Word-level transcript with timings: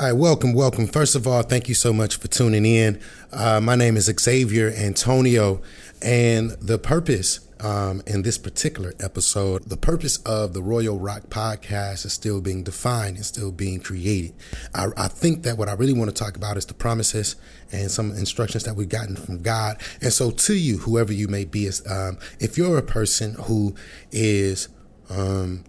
All 0.00 0.06
right, 0.06 0.12
welcome, 0.14 0.54
welcome. 0.54 0.86
First 0.86 1.14
of 1.14 1.26
all, 1.26 1.42
thank 1.42 1.68
you 1.68 1.74
so 1.74 1.92
much 1.92 2.16
for 2.16 2.26
tuning 2.26 2.64
in. 2.64 2.98
Uh, 3.34 3.60
my 3.60 3.74
name 3.74 3.98
is 3.98 4.08
Xzavier 4.08 4.74
Antonio, 4.74 5.60
and 6.00 6.52
the 6.52 6.78
purpose 6.78 7.40
um, 7.60 8.00
in 8.06 8.22
this 8.22 8.38
particular 8.38 8.94
episode, 8.98 9.64
the 9.68 9.76
purpose 9.76 10.16
of 10.22 10.54
the 10.54 10.62
Royal 10.62 10.98
Rock 10.98 11.24
podcast 11.28 12.06
is 12.06 12.14
still 12.14 12.40
being 12.40 12.62
defined 12.62 13.16
and 13.16 13.26
still 13.26 13.52
being 13.52 13.78
created. 13.78 14.32
I, 14.74 14.86
I 14.96 15.08
think 15.08 15.42
that 15.42 15.58
what 15.58 15.68
I 15.68 15.74
really 15.74 15.92
want 15.92 16.08
to 16.08 16.16
talk 16.16 16.34
about 16.34 16.56
is 16.56 16.64
the 16.64 16.72
promises 16.72 17.36
and 17.70 17.90
some 17.90 18.12
instructions 18.12 18.64
that 18.64 18.76
we've 18.76 18.88
gotten 18.88 19.16
from 19.16 19.42
God. 19.42 19.82
And 20.00 20.14
so, 20.14 20.30
to 20.30 20.54
you, 20.54 20.78
whoever 20.78 21.12
you 21.12 21.28
may 21.28 21.44
be, 21.44 21.66
is 21.66 21.86
um, 21.86 22.16
if 22.38 22.56
you're 22.56 22.78
a 22.78 22.82
person 22.82 23.34
who 23.34 23.74
is 24.10 24.68
um, 25.10 25.64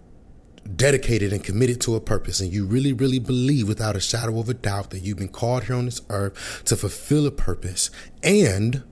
dedicated 0.76 1.32
and 1.32 1.42
committed 1.42 1.80
to 1.80 1.96
a 1.96 2.00
purpose 2.00 2.40
and 2.40 2.52
you 2.52 2.64
really 2.64 2.92
really 2.92 3.18
believe 3.18 3.66
without 3.66 3.96
a 3.96 4.00
shadow 4.00 4.38
of 4.38 4.48
a 4.48 4.54
doubt 4.54 4.90
that 4.90 5.00
you've 5.00 5.18
been 5.18 5.28
called 5.28 5.64
here 5.64 5.76
on 5.76 5.86
this 5.86 6.00
earth 6.08 6.62
to 6.64 6.76
fulfill 6.76 7.26
a 7.26 7.30
purpose. 7.30 7.90
And 8.22 8.82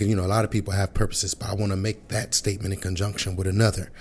you 0.00 0.16
know 0.16 0.24
a 0.24 0.26
lot 0.26 0.44
of 0.44 0.50
people 0.50 0.72
have 0.72 0.92
purposes 0.92 1.34
but 1.34 1.48
i 1.48 1.54
want 1.54 1.70
to 1.70 1.76
make 1.76 2.08
that 2.08 2.34
statement 2.34 2.74
in 2.74 2.80
conjunction 2.80 3.36
with 3.36 3.46
another. 3.46 3.92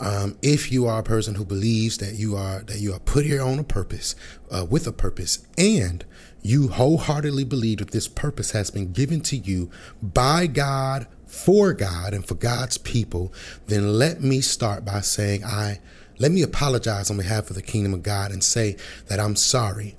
Um, 0.00 0.36
if 0.42 0.72
you 0.72 0.86
are 0.86 1.00
a 1.00 1.04
person 1.04 1.34
who 1.34 1.44
believes 1.44 1.98
that 1.98 2.14
you 2.14 2.36
are 2.36 2.60
that 2.62 2.78
you 2.78 2.92
are 2.92 2.98
put 2.98 3.24
here 3.24 3.42
on 3.42 3.58
a 3.58 3.64
purpose 3.64 4.16
uh, 4.50 4.64
with 4.68 4.86
a 4.86 4.92
purpose 4.92 5.46
and 5.58 6.04
you 6.42 6.68
wholeheartedly 6.68 7.44
believe 7.44 7.78
that 7.78 7.90
this 7.90 8.08
purpose 8.08 8.50
has 8.52 8.70
been 8.70 8.92
given 8.92 9.20
to 9.22 9.36
you 9.36 9.70
by 10.02 10.46
god 10.46 11.06
for 11.26 11.72
god 11.72 12.14
and 12.14 12.26
for 12.26 12.34
god's 12.34 12.78
people 12.78 13.32
then 13.66 13.98
let 13.98 14.20
me 14.20 14.40
start 14.40 14.84
by 14.84 15.00
saying 15.00 15.44
i 15.44 15.78
let 16.18 16.30
me 16.30 16.42
apologize 16.42 17.10
on 17.10 17.16
behalf 17.16 17.50
of 17.50 17.56
the 17.56 17.62
kingdom 17.62 17.94
of 17.94 18.02
God 18.02 18.30
and 18.30 18.42
say 18.42 18.76
that 19.08 19.20
I'm 19.20 19.36
sorry 19.36 19.96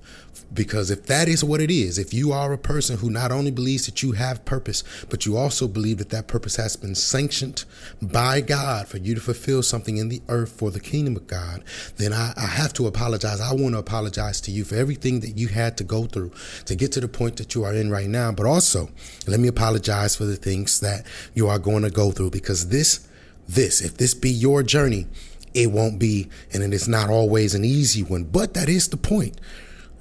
because 0.54 0.90
if 0.90 1.06
that 1.08 1.28
is 1.28 1.44
what 1.44 1.62
it 1.62 1.70
is, 1.70 1.98
if 1.98 2.14
you 2.14 2.32
are 2.32 2.54
a 2.54 2.58
person 2.58 2.98
who 2.98 3.10
not 3.10 3.32
only 3.32 3.52
believes 3.52 3.86
that 3.86 4.02
you 4.02 4.14
have 4.14 4.46
purpose, 4.46 4.84
but 5.10 5.26
you 5.26 5.38
also 5.38 5.68
believe 5.68 5.98
that 5.98 6.10
that 6.10 6.28
purpose 6.28 6.56
has 6.56 6.76
been 6.76 6.96
sanctioned 6.96 7.66
by 8.02 8.42
God 8.42 8.88
for 8.88 8.98
you 8.98 9.16
to 9.16 9.22
fulfill 9.22 9.62
something 9.62 9.98
in 9.98 10.10
the 10.10 10.22
earth 10.30 10.52
for 10.52 10.72
the 10.72 10.80
kingdom 10.80 11.18
of 11.18 11.28
God, 11.28 11.64
then 11.98 12.14
I, 12.14 12.34
I 12.38 12.46
have 12.46 12.74
to 12.74 12.88
apologize. 12.88 13.42
I 13.42 13.54
want 13.54 13.74
to 13.74 13.80
apologize 13.80 14.40
to 14.42 14.52
you 14.52 14.64
for 14.64 14.76
everything 14.76 15.20
that 15.22 15.38
you 15.38 15.50
had 15.50 15.78
to 15.78 15.84
go 15.84 16.06
through 16.06 16.32
to 16.66 16.76
get 16.76 16.92
to 16.94 17.02
the 17.02 17.08
point 17.08 17.38
that 17.38 17.54
you 17.54 17.64
are 17.66 17.74
in 17.74 17.90
right 17.90 18.08
now. 18.08 18.32
But 18.32 18.46
also, 18.46 18.90
let 19.28 19.40
me 19.40 19.48
apologize 19.48 20.16
for 20.16 20.26
the 20.26 20.38
things 20.38 20.80
that 20.80 21.06
you 21.34 21.48
are 21.48 21.60
going 21.60 21.84
to 21.84 21.90
go 21.92 22.12
through 22.12 22.32
because 22.32 22.70
this, 22.70 23.06
this, 23.48 23.82
if 23.82 23.98
this 23.98 24.14
be 24.14 24.30
your 24.30 24.64
journey, 24.64 25.08
it 25.56 25.72
won't 25.72 25.98
be, 25.98 26.30
and 26.54 26.62
it 26.62 26.74
is 26.74 26.88
not 26.88 27.10
always 27.10 27.56
an 27.56 27.64
easy 27.64 28.04
one, 28.04 28.26
but 28.26 28.54
that 28.54 28.70
is 28.70 28.90
the 28.90 28.98
point. 28.98 29.40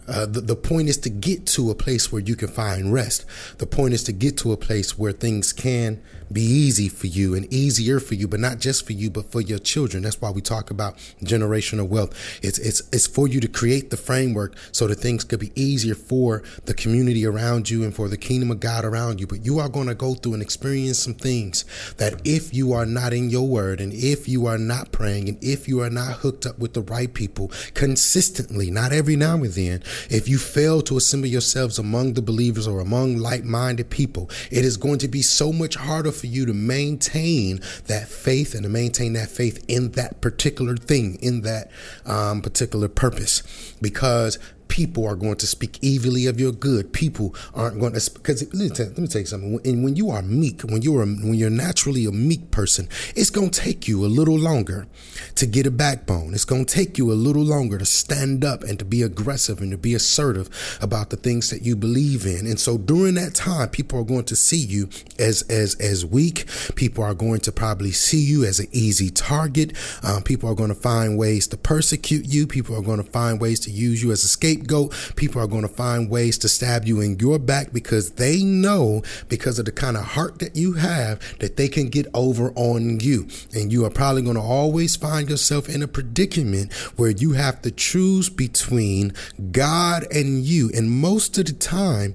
Uh, 0.06 0.26
the, 0.26 0.40
the 0.40 0.56
point 0.56 0.88
is 0.88 0.98
to 0.98 1.10
get 1.10 1.46
to 1.46 1.70
a 1.70 1.74
place 1.74 2.12
where 2.12 2.22
you 2.22 2.36
can 2.36 2.48
find 2.48 2.92
rest. 2.92 3.24
The 3.58 3.66
point 3.66 3.94
is 3.94 4.02
to 4.04 4.12
get 4.12 4.36
to 4.38 4.52
a 4.52 4.56
place 4.56 4.98
where 4.98 5.12
things 5.12 5.52
can 5.52 6.02
be 6.32 6.42
easy 6.42 6.88
for 6.88 7.06
you 7.06 7.34
and 7.34 7.50
easier 7.52 8.00
for 8.00 8.14
you, 8.14 8.26
but 8.26 8.40
not 8.40 8.58
just 8.58 8.86
for 8.86 8.92
you, 8.92 9.10
but 9.10 9.30
for 9.30 9.40
your 9.40 9.58
children. 9.58 10.02
That's 10.02 10.20
why 10.20 10.30
we 10.30 10.40
talk 10.40 10.70
about 10.70 10.96
generational 11.22 11.88
wealth. 11.88 12.12
It's 12.42 12.58
it's 12.58 12.82
it's 12.92 13.06
for 13.06 13.28
you 13.28 13.40
to 13.40 13.48
create 13.48 13.90
the 13.90 13.96
framework 13.96 14.56
so 14.72 14.86
that 14.86 14.96
things 14.96 15.24
could 15.24 15.40
be 15.40 15.52
easier 15.54 15.94
for 15.94 16.42
the 16.64 16.74
community 16.74 17.26
around 17.26 17.70
you 17.70 17.84
and 17.84 17.94
for 17.94 18.08
the 18.08 18.16
kingdom 18.16 18.50
of 18.50 18.60
God 18.60 18.84
around 18.84 19.20
you. 19.20 19.26
But 19.26 19.44
you 19.44 19.58
are 19.58 19.68
going 19.68 19.86
to 19.86 19.94
go 19.94 20.14
through 20.14 20.34
and 20.34 20.42
experience 20.42 20.98
some 20.98 21.14
things 21.14 21.64
that 21.98 22.20
if 22.24 22.54
you 22.54 22.72
are 22.72 22.86
not 22.86 23.12
in 23.12 23.30
your 23.30 23.46
word 23.46 23.80
and 23.80 23.92
if 23.92 24.28
you 24.28 24.46
are 24.46 24.58
not 24.58 24.92
praying 24.92 25.28
and 25.28 25.42
if 25.42 25.68
you 25.68 25.80
are 25.80 25.90
not 25.90 26.14
hooked 26.18 26.46
up 26.46 26.58
with 26.58 26.74
the 26.74 26.82
right 26.82 27.12
people 27.12 27.50
consistently, 27.74 28.70
not 28.70 28.92
every 28.92 29.16
now 29.16 29.34
and 29.34 29.52
then, 29.52 29.82
if 30.10 30.28
you 30.28 30.38
fail 30.38 30.82
to 30.82 30.96
assemble 30.96 31.28
yourselves 31.28 31.78
among 31.78 32.14
the 32.14 32.22
believers 32.22 32.66
or 32.66 32.80
among 32.80 33.16
like-minded 33.16 33.90
people, 33.90 34.30
it 34.50 34.64
is 34.64 34.76
going 34.76 34.98
to 34.98 35.08
be 35.08 35.22
so 35.22 35.52
much 35.52 35.76
harder 35.76 36.12
for 36.12 36.26
you 36.26 36.46
to 36.46 36.54
maintain 36.54 37.60
that 37.86 38.08
faith 38.08 38.54
and 38.54 38.62
to 38.64 38.68
maintain 38.68 39.12
that 39.14 39.28
faith 39.28 39.64
in 39.68 39.92
that 39.92 40.20
particular 40.20 40.76
thing, 40.76 41.16
in 41.20 41.42
that 41.42 41.70
um, 42.06 42.42
particular 42.42 42.88
purpose, 42.88 43.42
because 43.80 44.38
people 44.74 45.06
are 45.06 45.14
going 45.14 45.36
to 45.36 45.46
speak 45.46 45.78
evilly 45.84 46.26
of 46.26 46.40
your 46.40 46.50
good. 46.50 46.92
People 46.92 47.32
aren't 47.54 47.78
going 47.78 47.92
to 47.92 48.10
because 48.14 48.42
let 48.52 48.54
me 48.54 48.68
tell, 48.70 48.86
let 48.86 48.98
me 48.98 49.06
tell 49.06 49.20
you 49.20 49.26
something. 49.26 49.60
When, 49.62 49.84
when 49.84 49.94
you 49.94 50.10
are 50.10 50.20
meek, 50.20 50.62
when 50.62 50.82
you're 50.82 51.04
a, 51.04 51.06
when 51.06 51.34
you're 51.34 51.48
naturally 51.48 52.06
a 52.06 52.10
meek 52.10 52.50
person, 52.50 52.88
it's 53.14 53.30
going 53.30 53.50
to 53.50 53.60
take 53.60 53.86
you 53.86 54.04
a 54.04 54.10
little 54.10 54.36
longer 54.36 54.88
to 55.36 55.46
get 55.46 55.68
a 55.68 55.70
backbone. 55.70 56.34
It's 56.34 56.44
going 56.44 56.64
to 56.64 56.74
take 56.74 56.98
you 56.98 57.12
a 57.12 57.14
little 57.14 57.44
longer 57.44 57.78
to 57.78 57.84
stand 57.84 58.44
up 58.44 58.64
and 58.64 58.76
to 58.80 58.84
be 58.84 59.02
aggressive 59.02 59.60
and 59.60 59.70
to 59.70 59.78
be 59.78 59.94
assertive 59.94 60.48
about 60.82 61.10
the 61.10 61.16
things 61.18 61.50
that 61.50 61.62
you 61.62 61.76
believe 61.76 62.26
in. 62.26 62.44
And 62.44 62.58
so 62.58 62.76
during 62.76 63.14
that 63.14 63.36
time, 63.36 63.68
people 63.68 64.00
are 64.00 64.04
going 64.04 64.24
to 64.24 64.34
see 64.34 64.58
you 64.58 64.88
as 65.20 65.42
as 65.42 65.76
as 65.76 66.04
weak. 66.04 66.46
People 66.74 67.04
are 67.04 67.14
going 67.14 67.38
to 67.42 67.52
probably 67.52 67.92
see 67.92 68.24
you 68.24 68.44
as 68.44 68.58
an 68.58 68.66
easy 68.72 69.10
target. 69.10 69.72
Um, 70.02 70.24
people 70.24 70.50
are 70.50 70.56
going 70.56 70.74
to 70.74 70.82
find 70.90 71.16
ways 71.16 71.46
to 71.48 71.56
persecute 71.56 72.26
you. 72.26 72.48
People 72.48 72.76
are 72.76 72.82
going 72.82 73.00
to 73.00 73.08
find 73.08 73.40
ways 73.40 73.60
to 73.60 73.70
use 73.70 74.02
you 74.02 74.10
as 74.10 74.24
a 74.24 74.28
scapegoat 74.28 74.63
scapegoat. 74.64 75.16
People 75.16 75.40
are 75.40 75.46
going 75.46 75.62
to 75.62 75.68
find 75.68 76.10
ways 76.10 76.38
to 76.38 76.48
stab 76.48 76.84
you 76.84 77.00
in 77.00 77.18
your 77.18 77.38
back 77.38 77.72
because 77.72 78.12
they 78.12 78.42
know, 78.42 79.02
because 79.28 79.58
of 79.58 79.64
the 79.64 79.72
kind 79.72 79.96
of 79.96 80.04
heart 80.04 80.38
that 80.40 80.56
you 80.56 80.74
have, 80.74 81.20
that 81.38 81.56
they 81.56 81.68
can 81.68 81.88
get 81.88 82.06
over 82.14 82.52
on 82.54 83.00
you. 83.00 83.28
And 83.54 83.72
you 83.72 83.84
are 83.84 83.90
probably 83.90 84.22
going 84.22 84.36
to 84.36 84.42
always 84.42 84.96
find 84.96 85.28
yourself 85.28 85.68
in 85.68 85.82
a 85.82 85.88
predicament 85.88 86.72
where 86.96 87.10
you 87.10 87.32
have 87.32 87.62
to 87.62 87.70
choose 87.70 88.28
between 88.30 89.12
God 89.52 90.06
and 90.10 90.44
you. 90.44 90.70
And 90.74 90.90
most 90.90 91.38
of 91.38 91.46
the 91.46 91.52
time, 91.52 92.14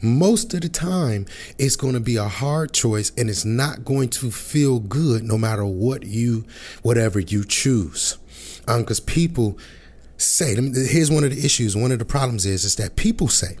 most 0.00 0.54
of 0.54 0.60
the 0.60 0.68
time 0.68 1.26
it's 1.58 1.74
going 1.74 1.94
to 1.94 2.00
be 2.00 2.14
a 2.14 2.28
hard 2.28 2.72
choice 2.72 3.10
and 3.16 3.28
it's 3.28 3.44
not 3.44 3.84
going 3.84 4.08
to 4.08 4.30
feel 4.30 4.78
good 4.78 5.24
no 5.24 5.36
matter 5.36 5.66
what 5.66 6.04
you 6.04 6.44
whatever 6.82 7.18
you 7.18 7.44
choose 7.44 8.16
um 8.68 8.82
because 8.82 9.00
people 9.00 9.58
say, 10.18 10.54
here's 10.54 11.10
one 11.10 11.24
of 11.24 11.34
the 11.34 11.44
issues, 11.44 11.74
one 11.76 11.92
of 11.92 11.98
the 11.98 12.04
problems 12.04 12.44
is, 12.44 12.64
is 12.64 12.76
that 12.76 12.96
people 12.96 13.28
say, 13.28 13.56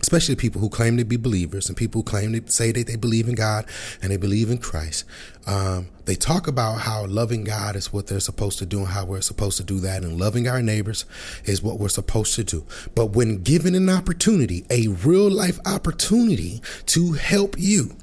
especially 0.00 0.36
people 0.36 0.60
who 0.60 0.68
claim 0.68 0.98
to 0.98 1.04
be 1.04 1.16
believers 1.16 1.66
and 1.66 1.78
people 1.78 2.00
who 2.00 2.04
claim 2.04 2.34
to 2.34 2.52
say 2.52 2.70
that 2.70 2.86
they 2.86 2.96
believe 2.96 3.26
in 3.26 3.34
God 3.34 3.64
and 4.02 4.12
they 4.12 4.18
believe 4.18 4.50
in 4.50 4.58
Christ. 4.58 5.06
Um, 5.46 5.88
they 6.04 6.14
talk 6.14 6.46
about 6.46 6.80
how 6.80 7.06
loving 7.06 7.42
God 7.42 7.74
is 7.74 7.90
what 7.90 8.06
they're 8.06 8.20
supposed 8.20 8.58
to 8.58 8.66
do 8.66 8.80
and 8.80 8.88
how 8.88 9.06
we're 9.06 9.22
supposed 9.22 9.56
to 9.56 9.64
do 9.64 9.80
that, 9.80 10.02
and 10.02 10.18
loving 10.18 10.46
our 10.46 10.60
neighbors 10.60 11.06
is 11.46 11.62
what 11.62 11.78
we're 11.78 11.88
supposed 11.88 12.34
to 12.34 12.44
do. 12.44 12.66
But 12.94 13.12
when 13.12 13.42
given 13.42 13.74
an 13.74 13.88
opportunity, 13.88 14.66
a 14.68 14.88
real 14.88 15.30
life 15.30 15.58
opportunity 15.64 16.60
to 16.86 17.12
help 17.12 17.56
you, 17.58 17.96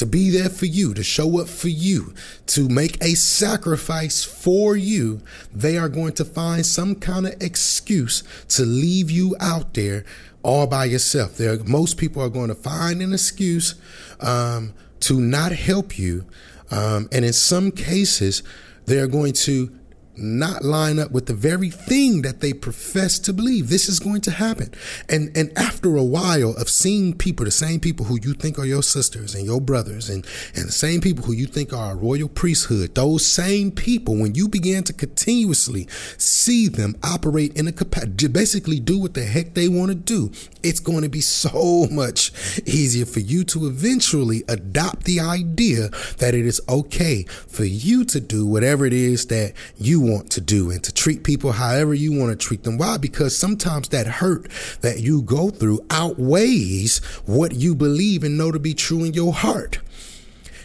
to 0.00 0.06
be 0.06 0.30
there 0.30 0.48
for 0.48 0.64
you, 0.64 0.94
to 0.94 1.02
show 1.02 1.38
up 1.42 1.46
for 1.46 1.68
you, 1.68 2.14
to 2.46 2.70
make 2.70 2.96
a 3.04 3.14
sacrifice 3.14 4.24
for 4.24 4.74
you, 4.74 5.20
they 5.54 5.76
are 5.76 5.90
going 5.90 6.14
to 6.14 6.24
find 6.24 6.64
some 6.64 6.94
kind 6.94 7.26
of 7.26 7.34
excuse 7.42 8.24
to 8.48 8.64
leave 8.64 9.10
you 9.10 9.36
out 9.40 9.74
there 9.74 10.06
all 10.42 10.66
by 10.66 10.86
yourself. 10.86 11.36
There, 11.36 11.62
most 11.64 11.98
people 11.98 12.22
are 12.22 12.30
going 12.30 12.48
to 12.48 12.54
find 12.54 13.02
an 13.02 13.12
excuse 13.12 13.74
um, 14.20 14.72
to 15.00 15.20
not 15.20 15.52
help 15.52 15.98
you, 15.98 16.24
um, 16.70 17.10
and 17.12 17.22
in 17.22 17.34
some 17.34 17.70
cases, 17.70 18.42
they 18.86 18.98
are 19.00 19.06
going 19.06 19.34
to 19.34 19.70
not 20.20 20.64
line 20.64 20.98
up 20.98 21.10
with 21.10 21.26
the 21.26 21.34
very 21.34 21.70
thing 21.70 22.22
that 22.22 22.40
they 22.40 22.52
profess 22.52 23.18
to 23.20 23.32
believe. 23.32 23.68
This 23.68 23.88
is 23.88 23.98
going 23.98 24.20
to 24.22 24.30
happen. 24.30 24.72
And 25.08 25.36
and 25.36 25.56
after 25.56 25.96
a 25.96 26.04
while 26.04 26.54
of 26.56 26.68
seeing 26.68 27.16
people, 27.16 27.44
the 27.44 27.50
same 27.50 27.80
people 27.80 28.06
who 28.06 28.18
you 28.22 28.34
think 28.34 28.58
are 28.58 28.66
your 28.66 28.82
sisters 28.82 29.34
and 29.34 29.46
your 29.46 29.60
brothers 29.60 30.10
and, 30.10 30.26
and 30.54 30.68
the 30.68 30.72
same 30.72 31.00
people 31.00 31.24
who 31.24 31.32
you 31.32 31.46
think 31.46 31.72
are 31.72 31.92
a 31.92 31.96
royal 31.96 32.28
priesthood, 32.28 32.94
those 32.94 33.26
same 33.26 33.70
people, 33.70 34.16
when 34.16 34.34
you 34.34 34.48
begin 34.48 34.84
to 34.84 34.92
continuously 34.92 35.88
see 36.18 36.68
them 36.68 36.96
operate 37.02 37.56
in 37.56 37.66
a 37.66 37.72
capacity, 37.72 38.28
basically 38.28 38.80
do 38.80 38.98
what 38.98 39.14
the 39.14 39.24
heck 39.24 39.54
they 39.54 39.68
want 39.68 39.90
to 39.90 39.94
do, 39.94 40.30
it's 40.62 40.80
going 40.80 41.02
to 41.02 41.08
be 41.08 41.20
so 41.20 41.86
much 41.90 42.32
easier 42.66 43.06
for 43.06 43.20
you 43.20 43.44
to 43.44 43.66
eventually 43.66 44.42
adopt 44.48 45.04
the 45.04 45.20
idea 45.20 45.88
that 46.18 46.34
it 46.34 46.46
is 46.46 46.60
okay 46.68 47.24
for 47.24 47.64
you 47.64 48.04
to 48.04 48.20
do 48.20 48.46
whatever 48.46 48.84
it 48.84 48.92
is 48.92 49.26
that 49.26 49.54
you 49.78 50.00
want 50.00 50.09
to 50.18 50.40
do 50.40 50.70
and 50.70 50.82
to 50.84 50.92
treat 50.92 51.24
people 51.24 51.52
however 51.52 51.94
you 51.94 52.18
want 52.18 52.30
to 52.30 52.46
treat 52.46 52.64
them. 52.64 52.78
Why? 52.78 52.96
Because 52.96 53.36
sometimes 53.36 53.88
that 53.90 54.06
hurt 54.06 54.48
that 54.80 55.00
you 55.00 55.22
go 55.22 55.50
through 55.50 55.80
outweighs 55.90 56.98
what 57.26 57.54
you 57.54 57.74
believe 57.74 58.24
and 58.24 58.36
know 58.36 58.50
to 58.50 58.58
be 58.58 58.74
true 58.74 59.04
in 59.04 59.14
your 59.14 59.32
heart. 59.32 59.78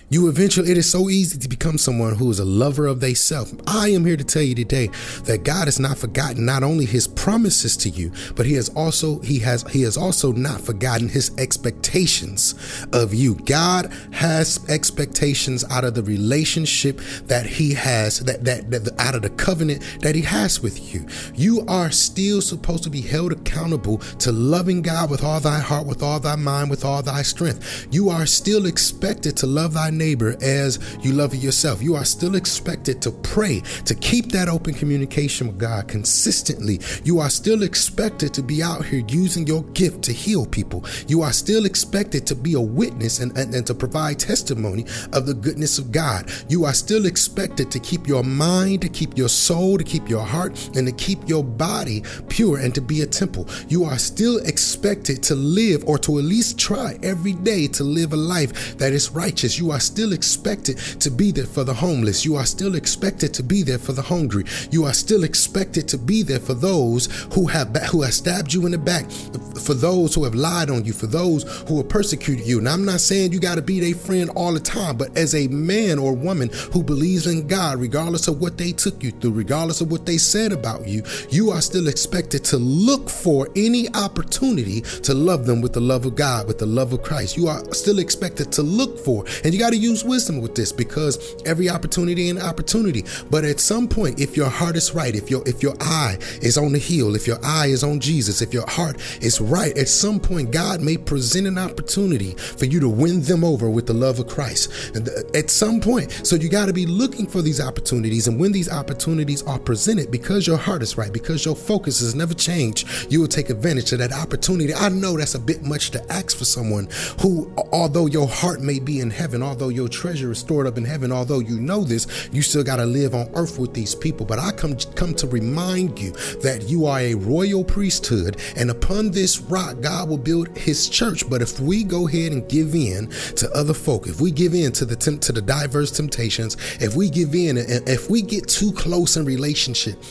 You 0.07 0.29
eventually, 0.29 0.69
it 0.69 0.77
is 0.77 0.89
so 0.89 1.09
easy 1.09 1.39
to 1.39 1.49
become 1.49 1.79
someone 1.79 2.13
who 2.13 2.29
is 2.29 2.37
a 2.37 2.45
lover 2.45 2.85
of 2.85 3.03
self. 3.17 3.51
I 3.65 3.89
am 3.89 4.05
here 4.05 4.15
to 4.15 4.23
tell 4.23 4.43
you 4.43 4.53
today 4.53 4.87
that 5.23 5.43
God 5.43 5.65
has 5.65 5.79
not 5.79 5.97
forgotten 5.97 6.45
not 6.45 6.61
only 6.61 6.85
his 6.85 7.07
promises 7.07 7.75
to 7.77 7.89
you, 7.89 8.11
but 8.35 8.45
he 8.45 8.53
has 8.53 8.69
also, 8.69 9.19
he 9.19 9.39
has, 9.39 9.63
he 9.71 9.81
has 9.81 9.97
also 9.97 10.31
not 10.31 10.61
forgotten 10.61 11.09
his 11.09 11.35
expectations 11.39 12.53
of 12.93 13.15
you. 13.15 13.33
God 13.33 13.91
has 14.11 14.63
expectations 14.69 15.65
out 15.71 15.83
of 15.83 15.95
the 15.95 16.03
relationship 16.03 16.99
that 17.23 17.47
he 17.47 17.73
has, 17.73 18.19
that, 18.19 18.43
that, 18.43 18.69
that 18.69 18.94
out 19.05 19.15
of 19.15 19.21
the 19.21 19.29
covenant 19.29 19.81
that 20.01 20.15
he 20.15 20.21
has 20.21 20.61
with 20.61 20.93
you. 20.93 21.05
You 21.35 21.63
are 21.67 21.91
still 21.91 22.41
supposed 22.41 22.83
to 22.83 22.89
be 22.89 23.01
held 23.01 23.31
accountable 23.31 23.99
to 24.19 24.31
loving 24.31 24.81
God 24.81 25.09
with 25.09 25.23
all 25.23 25.39
thy 25.39 25.59
heart, 25.59 25.85
with 25.85 26.01
all 26.01 26.19
thy 26.19 26.35
mind, 26.35 26.69
with 26.69 26.83
all 26.83 27.01
thy 27.01 27.21
strength. 27.21 27.87
You 27.91 28.09
are 28.09 28.25
still 28.25 28.65
expected 28.65 29.37
to 29.37 29.47
love 29.47 29.73
thy 29.73 29.91
neighbor 29.91 30.35
as 30.41 30.79
you 31.03 31.13
love 31.13 31.35
yourself. 31.35 31.81
You 31.81 31.95
are 31.95 32.05
still 32.05 32.35
expected 32.35 33.01
to 33.03 33.11
pray, 33.11 33.61
to 33.85 33.95
keep 33.95 34.31
that 34.31 34.49
open 34.49 34.73
communication 34.73 35.47
with 35.47 35.59
God 35.59 35.87
consistently. 35.87 36.79
You 37.03 37.19
are 37.19 37.29
still 37.29 37.63
expected 37.63 38.33
to 38.33 38.41
be 38.41 38.63
out 38.63 38.85
here 38.85 39.03
using 39.07 39.45
your 39.45 39.63
gift 39.73 40.01
to 40.03 40.13
heal 40.13 40.45
people. 40.45 40.83
You 41.07 41.21
are 41.21 41.33
still 41.33 41.65
expected 41.65 42.25
to 42.27 42.35
be 42.35 42.53
a 42.53 42.61
witness 42.61 43.19
and, 43.19 43.37
and, 43.37 43.53
and 43.53 43.67
to 43.67 43.75
provide 43.75 44.19
testimony 44.19 44.85
of 45.13 45.25
the 45.25 45.33
goodness 45.33 45.77
of 45.77 45.91
God. 45.91 46.31
You 46.49 46.65
are 46.65 46.73
still 46.73 47.05
expected 47.05 47.69
to 47.71 47.79
keep 47.79 48.07
your 48.07 48.23
mind, 48.23 48.81
keep 48.95 49.17
your 49.17 49.29
soul, 49.29 49.77
to 49.77 49.83
keep 49.83 50.09
your 50.09 50.23
heart, 50.23 50.53
and 50.75 50.87
to 50.87 50.93
keep 50.93 51.27
your 51.27 51.43
body 51.43 52.01
pure 52.29 52.57
and 52.57 52.73
to 52.73 52.81
be 52.81 53.01
a 53.01 53.05
temple. 53.05 53.47
You 53.67 53.83
are 53.83 53.97
still 53.97 54.37
expected 54.37 55.21
to 55.23 55.35
live 55.35 55.83
or 55.85 55.97
to 55.99 56.17
at 56.17 56.23
least 56.23 56.57
try 56.57 56.97
every 57.03 57.33
day 57.33 57.67
to 57.67 57.83
live 57.83 58.13
a 58.13 58.15
life 58.15 58.77
that 58.77 58.93
is 58.93 59.11
righteous. 59.11 59.59
You 59.59 59.71
are 59.71 59.79
still 59.79 60.13
expected 60.13 60.77
to 61.01 61.11
be 61.11 61.31
there 61.31 61.45
for 61.45 61.63
the 61.63 61.73
homeless. 61.73 62.23
You 62.23 62.37
are 62.37 62.45
still 62.45 62.75
expected 62.75 63.33
to 63.33 63.43
be 63.43 63.63
there 63.63 63.77
for 63.77 63.91
the 63.91 64.01
hungry. 64.01 64.45
You 64.71 64.85
are 64.85 64.93
still 64.93 65.23
expected 65.23 65.87
to 65.89 65.97
be 65.97 66.23
there 66.23 66.39
for 66.39 66.53
those 66.53 67.07
who 67.33 67.47
have 67.47 67.75
who 67.91 68.01
have 68.01 68.13
stabbed 68.13 68.53
you 68.53 68.65
in 68.65 68.71
the 68.71 68.77
back, 68.77 69.11
for 69.11 69.73
those 69.73 70.15
who 70.15 70.23
have 70.23 70.35
lied 70.35 70.69
on 70.69 70.85
you, 70.85 70.93
for 70.93 71.07
those 71.07 71.43
who 71.67 71.77
have 71.77 71.89
persecuted 71.89 72.47
you. 72.47 72.59
And 72.59 72.69
I'm 72.69 72.85
not 72.85 73.01
saying 73.01 73.33
you 73.33 73.39
got 73.39 73.55
to 73.55 73.61
be 73.61 73.79
their 73.79 73.95
friend 73.95 74.29
all 74.35 74.53
the 74.53 74.59
time, 74.59 74.95
but 74.95 75.15
as 75.17 75.35
a 75.35 75.47
man 75.49 75.99
or 75.99 76.13
woman 76.13 76.49
who 76.71 76.81
believes 76.81 77.27
in 77.27 77.47
God, 77.47 77.79
regardless 77.79 78.27
of 78.27 78.39
what 78.39 78.57
they 78.57 78.71
took 78.85 79.03
you 79.03 79.09
through, 79.09 79.31
regardless 79.31 79.81
of 79.81 79.91
what 79.91 80.05
they 80.05 80.17
said 80.17 80.51
about 80.51 80.87
you, 80.87 81.01
you 81.31 81.49
are 81.49 81.59
still 81.59 81.87
expected 81.87 82.43
to 82.43 82.57
look 82.57 83.09
for 83.09 83.49
any 83.55 83.89
opportunity 83.95 84.81
to 84.81 85.11
love 85.15 85.47
them 85.47 85.59
with 85.59 85.73
the 85.73 85.81
love 85.81 86.05
of 86.05 86.15
God, 86.15 86.47
with 86.47 86.59
the 86.59 86.67
love 86.67 86.93
of 86.93 87.01
Christ. 87.01 87.35
You 87.35 87.47
are 87.47 87.63
still 87.73 87.97
expected 87.97 88.51
to 88.51 88.61
look 88.61 88.99
for, 88.99 89.25
and 89.43 89.55
you 89.55 89.59
got 89.59 89.71
to 89.71 89.75
use 89.75 90.03
wisdom 90.03 90.39
with 90.39 90.53
this 90.53 90.71
because 90.71 91.35
every 91.47 91.67
opportunity 91.67 92.29
and 92.29 92.39
opportunity. 92.39 93.03
But 93.31 93.43
at 93.43 93.59
some 93.59 93.87
point, 93.87 94.19
if 94.19 94.37
your 94.37 94.49
heart 94.49 94.75
is 94.75 94.93
right, 94.93 95.15
if 95.15 95.31
your 95.31 95.41
if 95.47 95.63
your 95.63 95.73
eye 95.81 96.19
is 96.43 96.55
on 96.55 96.71
the 96.71 96.77
hill, 96.77 97.15
if 97.15 97.25
your 97.25 97.43
eye 97.43 97.67
is 97.67 97.83
on 97.83 97.99
Jesus, 97.99 98.43
if 98.43 98.53
your 98.53 98.69
heart 98.69 98.97
is 99.19 99.41
right, 99.41 99.75
at 99.75 99.87
some 99.87 100.19
point 100.19 100.51
God 100.51 100.79
may 100.81 100.95
present 100.95 101.47
an 101.47 101.57
opportunity 101.57 102.35
for 102.35 102.65
you 102.65 102.79
to 102.81 102.89
win 102.89 103.21
them 103.23 103.43
over 103.43 103.67
with 103.67 103.87
the 103.87 103.95
love 103.95 104.19
of 104.19 104.27
Christ. 104.27 104.95
Uh, 104.95 105.01
at 105.35 105.49
some 105.49 105.81
point, 105.81 106.11
so 106.11 106.35
you 106.35 106.49
got 106.49 106.67
to 106.67 106.73
be 106.73 106.85
looking 106.85 107.25
for 107.25 107.41
these 107.41 107.59
opportunities, 107.59 108.27
and 108.27 108.39
when 108.39 108.51
these 108.51 108.69
opportunities 108.75 109.41
are 109.43 109.59
presented, 109.59 110.11
because 110.11 110.45
your 110.45 110.57
heart 110.57 110.83
is 110.83 110.97
right, 110.97 111.11
because 111.11 111.45
your 111.45 111.55
focus 111.55 111.99
has 112.01 112.13
never 112.13 112.33
changed, 112.33 112.87
you 113.09 113.19
will 113.21 113.27
take 113.27 113.49
advantage 113.49 113.91
of 113.93 113.99
that 113.99 114.13
opportunity. 114.13 114.73
I 114.73 114.89
know 114.89 115.17
that's 115.17 115.35
a 115.35 115.39
bit 115.39 115.63
much 115.63 115.91
to 115.91 116.11
ask 116.11 116.37
for 116.37 116.45
someone 116.45 116.87
who, 117.21 117.51
although 117.71 118.05
your 118.05 118.27
heart 118.27 118.61
may 118.61 118.79
be 118.79 118.99
in 118.99 119.09
heaven, 119.09 119.41
although 119.41 119.69
your 119.69 119.87
treasure 119.87 120.31
is 120.31 120.39
stored 120.39 120.67
up 120.67 120.77
in 120.77 120.85
heaven, 120.85 121.11
although 121.11 121.39
you 121.39 121.59
know 121.59 121.83
this, 121.83 122.29
you 122.31 122.41
still 122.41 122.63
got 122.63 122.77
to 122.77 122.85
live 122.85 123.15
on 123.15 123.29
earth 123.33 123.57
with 123.57 123.73
these 123.73 123.95
people. 123.95 124.25
But 124.25 124.39
I 124.39 124.51
come 124.51 124.75
come 124.95 125.13
to 125.15 125.27
remind 125.27 125.99
you 125.99 126.11
that 126.41 126.65
you 126.67 126.85
are 126.85 126.99
a 126.99 127.15
royal 127.15 127.63
priesthood, 127.63 128.37
and 128.55 128.69
upon 128.69 129.11
this 129.11 129.39
rock, 129.39 129.81
God 129.81 130.09
will 130.09 130.17
build 130.17 130.55
His 130.57 130.89
church. 130.89 131.29
But 131.29 131.41
if 131.41 131.59
we 131.59 131.83
go 131.83 132.07
ahead 132.07 132.31
and 132.31 132.47
give 132.49 132.75
in 132.75 133.09
to 133.37 133.49
other 133.53 133.73
folk, 133.73 134.07
if 134.07 134.19
we 134.19 134.31
give 134.31 134.53
in 134.53 134.71
to 134.73 134.85
the 134.85 134.95
to 134.95 135.31
the 135.31 135.41
diverse 135.41 135.91
temptations, 135.91 136.57
if 136.81 136.95
we 136.95 137.09
give 137.09 137.33
in, 137.35 137.57
if 137.57 138.09
we 138.09 138.21
get 138.21 138.47
too 138.47 138.64
close 138.73 139.17
in 139.17 139.25
relationship, 139.25 140.01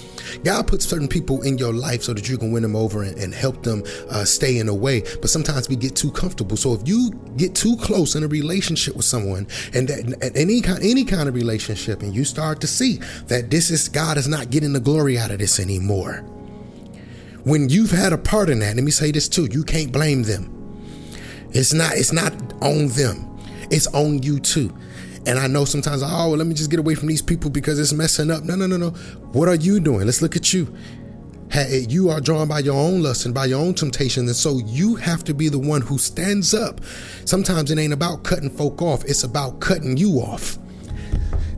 God 0.42 0.66
puts 0.66 0.84
certain 0.84 1.08
people 1.08 1.42
in 1.42 1.58
your 1.58 1.72
life 1.72 2.02
so 2.02 2.14
that 2.14 2.28
you 2.28 2.38
can 2.38 2.52
win 2.52 2.62
them 2.62 2.76
over 2.76 3.02
and, 3.02 3.18
and 3.18 3.34
help 3.34 3.62
them 3.62 3.82
uh, 4.10 4.24
stay 4.24 4.58
in 4.58 4.68
a 4.68 4.74
way. 4.74 5.00
But 5.20 5.30
sometimes 5.30 5.68
we 5.68 5.76
get 5.76 5.96
too 5.96 6.10
comfortable. 6.10 6.56
So 6.56 6.74
if 6.74 6.86
you 6.86 7.12
get 7.36 7.54
too 7.54 7.76
close 7.76 8.14
in 8.14 8.24
a 8.24 8.28
relationship 8.28 8.96
with 8.96 9.04
someone, 9.04 9.46
and 9.72 9.88
that 9.88 10.32
any 10.34 10.60
kind 10.60 10.82
any 10.82 11.04
kind 11.04 11.28
of 11.28 11.34
relationship, 11.34 12.02
and 12.02 12.14
you 12.14 12.24
start 12.24 12.60
to 12.62 12.66
see 12.66 12.98
that 13.26 13.50
this 13.50 13.70
is 13.70 13.88
God 13.88 14.16
is 14.16 14.28
not 14.28 14.50
getting 14.50 14.72
the 14.72 14.80
glory 14.80 15.18
out 15.18 15.30
of 15.30 15.38
this 15.38 15.60
anymore. 15.60 16.24
When 17.44 17.68
you've 17.68 17.90
had 17.90 18.12
a 18.12 18.18
part 18.18 18.48
in 18.48 18.60
that, 18.60 18.76
let 18.76 18.84
me 18.84 18.90
say 18.90 19.10
this 19.10 19.28
too: 19.28 19.48
you 19.50 19.64
can't 19.64 19.92
blame 19.92 20.22
them. 20.22 20.50
It's 21.50 21.72
not 21.72 21.94
it's 21.94 22.12
not 22.12 22.32
on 22.62 22.88
them. 22.88 23.30
It's 23.70 23.86
on 23.88 24.22
you 24.22 24.40
too. 24.40 24.74
And 25.26 25.38
I 25.38 25.46
know 25.46 25.64
sometimes, 25.64 26.02
oh, 26.02 26.06
well, 26.06 26.36
let 26.36 26.46
me 26.46 26.54
just 26.54 26.70
get 26.70 26.78
away 26.78 26.94
from 26.94 27.08
these 27.08 27.22
people 27.22 27.50
because 27.50 27.78
it's 27.78 27.92
messing 27.92 28.30
up. 28.30 28.44
No, 28.44 28.54
no, 28.56 28.66
no, 28.66 28.76
no. 28.76 28.90
What 29.32 29.48
are 29.48 29.54
you 29.54 29.80
doing? 29.80 30.06
Let's 30.06 30.22
look 30.22 30.36
at 30.36 30.52
you. 30.52 30.74
You 31.70 32.10
are 32.10 32.20
drawn 32.20 32.48
by 32.48 32.58
your 32.58 32.74
own 32.74 33.02
lust 33.02 33.26
and 33.26 33.34
by 33.34 33.46
your 33.46 33.60
own 33.60 33.74
temptation. 33.74 34.26
And 34.26 34.34
so 34.34 34.58
you 34.58 34.96
have 34.96 35.22
to 35.24 35.34
be 35.34 35.48
the 35.48 35.58
one 35.58 35.82
who 35.82 35.98
stands 35.98 36.52
up. 36.52 36.80
Sometimes 37.24 37.70
it 37.70 37.78
ain't 37.78 37.92
about 37.92 38.24
cutting 38.24 38.50
folk 38.50 38.82
off, 38.82 39.04
it's 39.04 39.22
about 39.22 39.60
cutting 39.60 39.96
you 39.96 40.18
off 40.18 40.58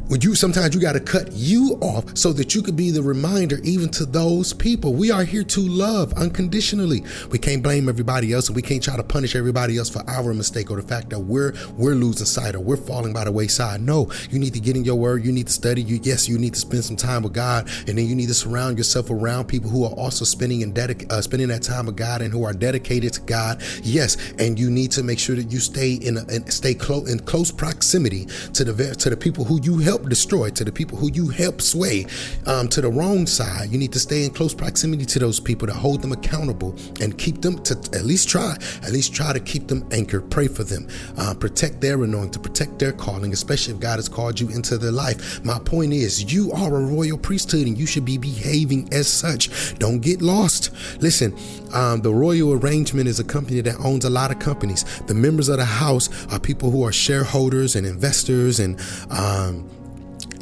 when 0.08 0.20
you 0.20 0.35
sometimes 0.35 0.75
you 0.75 0.81
got 0.81 0.93
to 0.93 1.00
cut 1.00 1.32
you 1.32 1.79
off 1.81 2.17
so 2.17 2.32
that 2.32 2.55
you 2.55 2.62
could 2.62 2.76
be 2.76 2.91
the 2.91 3.03
reminder 3.03 3.58
even 3.64 3.88
to 3.88 4.06
those 4.06 4.53
people. 4.53 4.94
We 4.94 5.11
are 5.11 5.25
here 5.25 5.43
to 5.43 5.61
love 5.61 6.12
unconditionally. 6.12 7.03
We 7.31 7.38
can't 7.38 7.62
blame 7.62 7.88
everybody 7.88 8.32
else 8.32 8.47
and 8.49 8.55
we 8.55 8.62
can't 8.62 8.82
try 8.82 8.97
to 8.97 9.03
punish 9.03 9.35
everybody 9.35 9.79
else 9.79 9.91
for 9.91 10.08
our 10.08 10.32
mistake 10.32 10.70
or 10.70 10.81
the 10.81 10.87
fact 10.87 11.11
that 11.11 11.19
we're 11.19 11.55
we're 11.76 11.94
losing 11.94 12.26
sight 12.26 12.55
or 12.55 12.61
we're 12.61 12.76
falling 12.76 13.12
by 13.12 13.25
the 13.25 13.32
wayside. 13.32 13.81
No 13.81 14.11
you 14.31 14.38
need 14.38 14.55
to 14.55 14.61
get 14.61 14.76
in 14.76 14.85
your 14.85 14.94
word. 14.94 15.25
You 15.25 15.32
need 15.32 15.49
to 15.49 15.53
study. 15.53 15.82
You 15.82 15.99
yes 16.03 16.29
you 16.29 16.38
need 16.38 16.55
to 16.55 16.61
spend 16.61 16.85
some 16.85 16.97
time 16.97 17.23
with 17.23 17.32
god. 17.32 17.69
And 17.88 17.99
then 17.99 18.06
you 18.06 18.14
need 18.14 18.29
to 18.29 18.35
surround 18.35 18.79
yourself 18.79 19.11
around 19.11 19.47
people 19.47 19.70
who 19.70 19.85
are 19.85 19.93
also 19.93 20.25
spending 20.25 20.62
and 20.62 20.75
dedic- 20.75 21.11
uh, 21.11 21.20
spending 21.20 21.49
that 21.49 21.62
time 21.62 21.87
with 21.87 21.97
god 21.97 22.23
and 22.23 22.32
who 22.32 22.44
are 22.44 22.52
dedicated 22.52 23.12
to 23.14 23.20
god. 23.23 23.62
Yes 23.82 24.17
and 24.38 24.59
you 24.59 24.70
need 24.70 24.93
to 24.93 25.02
make 25.02 25.19
sure 25.19 25.35
that 25.35 25.50
you 25.50 25.59
stay 25.59 25.94
in, 25.94 26.19
a, 26.19 26.25
in 26.32 26.49
stay 26.49 26.75
close 26.75 27.11
in 27.11 27.19
close 27.20 27.50
proximity 27.50 28.26
to 28.52 28.64
the 28.64 28.94
to 28.94 29.11
the 29.11 29.17
people 29.17 29.44
who 29.44 29.61
you 29.62 29.79
help 29.79 29.95
destroy, 30.04 30.50
to 30.50 30.64
the 30.64 30.72
people 30.72 30.98
who 30.98 31.10
you 31.12 31.28
help 31.28 31.60
sway 31.60 32.06
um, 32.46 32.69
to 32.69 32.81
the 32.81 32.88
wrong 32.88 33.26
side. 33.26 33.70
You 33.70 33.78
need 33.78 33.93
to 33.93 34.00
stay 34.00 34.25
in 34.25 34.31
close 34.31 34.54
proximity 34.54 35.04
to 35.06 35.19
those 35.19 35.40
people 35.40 35.66
to 35.66 35.75
hold 35.75 36.02
them 36.02 36.12
accountable 36.12 36.75
and 37.00 37.16
keep 37.16 37.43
them 37.43 37.58
to 37.64 37.75
at 37.93 38.04
least 38.04 38.28
try, 38.28 38.56
at 38.82 38.90
least 38.90 39.14
try 39.14 39.32
to 39.32 39.40
keep 39.40 39.69
them 39.69 39.87
anchored. 39.93 40.31
Pray 40.31 40.48
for 40.48 40.64
them, 40.64 40.88
uh, 41.16 41.34
protect 41.34 41.81
their 41.81 42.02
anointing, 42.02 42.32
to 42.32 42.38
protect 42.38 42.78
their 42.78 42.93
calling, 42.93 43.32
especially 43.32 43.75
if 43.75 43.81
God 43.81 43.96
has 43.96 44.08
called 44.08 44.38
you 44.40 44.48
into 44.50 44.78
their 44.78 44.93
life. 44.93 45.44
My 45.44 45.58
point 45.58 45.93
is, 45.93 46.32
you 46.32 46.52
are 46.52 46.75
a 46.75 46.84
royal 46.84 47.19
priesthood 47.19 47.66
and 47.66 47.78
you 47.78 47.87
should 47.87 48.04
be 48.04 48.19
behaving 48.19 48.92
as 48.92 49.08
such. 49.08 49.78
Don't 49.78 50.00
get 50.00 50.22
lost. 50.22 50.70
Listen, 51.00 51.37
um, 51.72 52.00
the 52.00 52.12
Royal 52.12 52.52
Arrangement 52.52 53.09
is 53.09 53.21
a 53.21 53.25
company 53.25 53.61
that 53.61 53.76
owns 53.85 54.04
a 54.04 54.11
lot 54.11 54.30
of 54.30 54.38
companies. 54.38 54.85
The 55.06 55.14
members 55.14 55.49
of 55.49 55.59
the 55.59 55.64
house 55.64 56.09
are 56.32 56.40
people 56.40 56.71
who 56.71 56.85
are 56.85 56.92
shareholders 56.92 57.76
and 57.76 57.87
investors 57.87 58.61
and 58.61 58.80
um, 59.11 59.68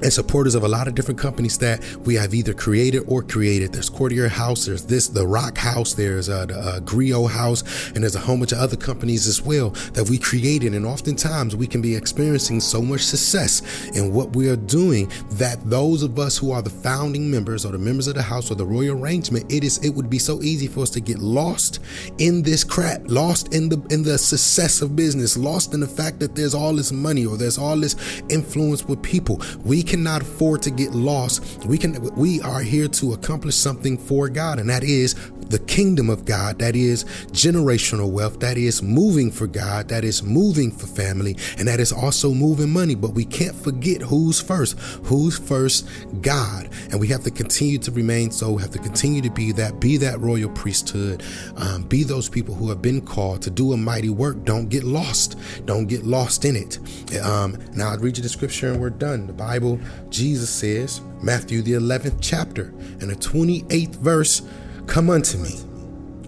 and 0.02 0.12
supporters 0.12 0.54
of 0.54 0.64
a 0.64 0.68
lot 0.68 0.88
of 0.88 0.94
different 0.94 1.20
companies 1.20 1.58
that 1.58 1.84
we 2.04 2.14
have 2.14 2.34
either 2.34 2.54
created 2.54 3.04
or 3.06 3.22
created. 3.22 3.72
There's 3.72 3.90
Courtier 3.90 4.28
House, 4.28 4.66
there's 4.66 4.84
this, 4.84 5.08
the 5.08 5.26
Rock 5.26 5.56
House, 5.56 5.94
there's 5.94 6.28
uh, 6.28 6.46
the 6.46 6.58
uh, 6.58 6.80
Grio 6.80 7.26
House, 7.26 7.62
and 7.90 8.02
there's 8.02 8.16
a 8.16 8.20
whole 8.20 8.36
bunch 8.36 8.52
of 8.52 8.58
other 8.58 8.76
companies 8.76 9.26
as 9.26 9.42
well 9.42 9.70
that 9.92 10.08
we 10.08 10.18
created. 10.18 10.74
And 10.74 10.86
oftentimes 10.86 11.56
we 11.56 11.66
can 11.66 11.80
be 11.80 11.94
experiencing 11.94 12.60
so 12.60 12.82
much 12.82 13.02
success 13.02 13.88
in 13.94 14.12
what 14.12 14.34
we 14.34 14.48
are 14.48 14.56
doing 14.56 15.10
that 15.32 15.58
those 15.68 16.02
of 16.02 16.18
us 16.18 16.36
who 16.36 16.52
are 16.52 16.62
the 16.62 16.70
founding 16.70 17.30
members 17.30 17.64
or 17.64 17.72
the 17.72 17.78
members 17.78 18.08
of 18.08 18.14
the 18.14 18.22
house 18.22 18.50
or 18.50 18.54
the 18.54 18.66
royal 18.66 19.00
arrangement, 19.00 19.50
it 19.52 19.64
is 19.64 19.78
it 19.78 19.90
would 19.90 20.10
be 20.10 20.18
so 20.18 20.42
easy 20.42 20.66
for 20.66 20.80
us 20.80 20.90
to 20.90 21.00
get 21.00 21.18
lost 21.18 21.80
in 22.18 22.42
this 22.42 22.64
crap, 22.64 23.02
lost 23.06 23.54
in 23.54 23.68
the 23.68 23.80
in 23.90 24.02
the 24.02 24.18
success 24.18 24.82
of 24.82 24.96
business, 24.96 25.36
lost 25.36 25.74
in 25.74 25.80
the 25.80 25.86
fact 25.86 26.18
that 26.20 26.34
there's 26.34 26.54
all 26.54 26.74
this 26.74 26.92
money 26.92 27.26
or 27.26 27.36
there's 27.36 27.58
all 27.58 27.76
this 27.76 28.22
influence 28.28 28.84
with 28.84 29.02
people. 29.02 29.40
We 29.64 29.82
can 29.82 29.93
cannot 29.94 30.22
afford 30.22 30.60
to 30.60 30.72
get 30.72 30.90
lost. 30.90 31.64
We 31.66 31.78
can 31.78 32.02
we 32.16 32.40
are 32.40 32.60
here 32.60 32.88
to 32.88 33.12
accomplish 33.12 33.54
something 33.54 33.96
for 33.96 34.28
God, 34.28 34.58
and 34.58 34.68
that 34.68 34.82
is 34.82 35.14
the 35.48 35.58
kingdom 35.60 36.10
of 36.10 36.24
God, 36.24 36.58
that 36.58 36.76
is 36.76 37.04
generational 37.32 38.10
wealth, 38.10 38.40
that 38.40 38.56
is 38.56 38.82
moving 38.82 39.30
for 39.30 39.46
God, 39.46 39.88
that 39.88 40.04
is 40.04 40.22
moving 40.22 40.70
for 40.70 40.86
family, 40.86 41.36
and 41.58 41.68
that 41.68 41.80
is 41.80 41.92
also 41.92 42.32
moving 42.32 42.70
money. 42.70 42.94
But 42.94 43.10
we 43.10 43.24
can't 43.24 43.54
forget 43.54 44.00
who's 44.02 44.40
first. 44.40 44.78
Who's 45.04 45.38
first? 45.38 45.88
God. 46.20 46.68
And 46.90 47.00
we 47.00 47.08
have 47.08 47.22
to 47.24 47.30
continue 47.30 47.78
to 47.78 47.90
remain 47.90 48.30
so, 48.30 48.56
have 48.56 48.70
to 48.70 48.78
continue 48.78 49.22
to 49.22 49.30
be 49.30 49.52
that, 49.52 49.80
be 49.80 49.96
that 49.98 50.20
royal 50.20 50.50
priesthood, 50.50 51.22
um, 51.56 51.82
be 51.82 52.02
those 52.02 52.28
people 52.28 52.54
who 52.54 52.68
have 52.68 52.82
been 52.82 53.00
called 53.00 53.42
to 53.42 53.50
do 53.50 53.72
a 53.72 53.76
mighty 53.76 54.10
work. 54.10 54.44
Don't 54.44 54.68
get 54.68 54.84
lost. 54.84 55.38
Don't 55.66 55.86
get 55.86 56.04
lost 56.04 56.44
in 56.44 56.56
it. 56.56 56.78
Um, 57.22 57.58
now 57.74 57.90
I'll 57.90 57.98
read 57.98 58.16
you 58.16 58.22
the 58.22 58.28
scripture 58.28 58.70
and 58.70 58.80
we're 58.80 58.90
done. 58.90 59.26
The 59.26 59.32
Bible, 59.32 59.78
Jesus 60.10 60.50
says, 60.50 61.00
Matthew 61.22 61.62
the 61.62 61.72
11th 61.72 62.18
chapter 62.20 62.74
and 63.00 63.10
the 63.10 63.16
28th 63.16 63.96
verse, 63.96 64.42
Come 64.86 65.10
unto 65.10 65.38
me, 65.38 65.58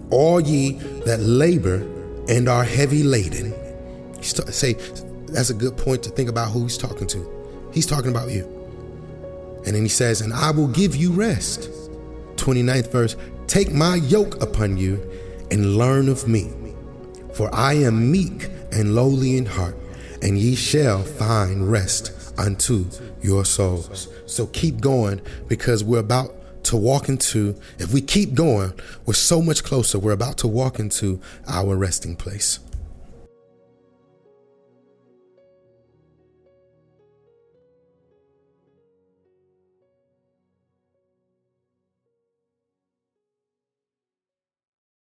all 0.09 0.39
ye 0.39 0.73
that 1.05 1.19
labor 1.19 1.85
and 2.27 2.49
are 2.49 2.63
heavy 2.63 3.03
laden. 3.03 3.53
Say, 4.21 4.73
that's 5.27 5.49
a 5.49 5.53
good 5.53 5.77
point 5.77 6.03
to 6.03 6.09
think 6.09 6.29
about 6.29 6.51
who 6.51 6.63
he's 6.63 6.77
talking 6.77 7.07
to. 7.07 7.69
He's 7.73 7.85
talking 7.85 8.11
about 8.11 8.31
you. 8.31 8.45
And 9.65 9.75
then 9.75 9.83
he 9.83 9.89
says, 9.89 10.21
And 10.21 10.33
I 10.33 10.51
will 10.51 10.67
give 10.67 10.95
you 10.95 11.11
rest. 11.11 11.69
29th 12.37 12.91
verse, 12.91 13.15
Take 13.47 13.71
my 13.71 13.95
yoke 13.95 14.41
upon 14.41 14.77
you 14.77 15.01
and 15.51 15.77
learn 15.77 16.09
of 16.09 16.27
me. 16.27 16.51
For 17.33 17.53
I 17.53 17.73
am 17.73 18.11
meek 18.11 18.49
and 18.71 18.95
lowly 18.95 19.37
in 19.37 19.45
heart, 19.45 19.75
and 20.21 20.37
ye 20.37 20.55
shall 20.55 21.03
find 21.03 21.71
rest 21.71 22.33
unto 22.37 22.85
your 23.21 23.45
souls. 23.45 24.07
So 24.25 24.47
keep 24.47 24.81
going 24.81 25.21
because 25.47 25.83
we're 25.83 25.99
about 25.99 26.33
to 26.67 26.77
walk 26.77 27.09
into, 27.09 27.55
if 27.79 27.93
we 27.93 28.01
keep 28.01 28.33
going, 28.33 28.73
we're 29.05 29.13
so 29.13 29.41
much 29.41 29.63
closer. 29.63 29.99
We're 29.99 30.11
about 30.11 30.37
to 30.39 30.47
walk 30.47 30.79
into 30.79 31.19
our 31.47 31.75
resting 31.75 32.15
place. 32.15 32.59